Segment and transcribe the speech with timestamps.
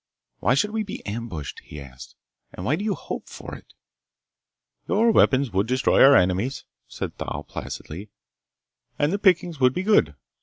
[0.39, 2.15] "Why should we be ambushed?" he asked.
[2.53, 3.75] "And why do you hope for it?"
[4.87, 8.09] "Your weapons would destroy our enemies," said Thal placidly,
[8.97, 10.15] "and the pickings would be good."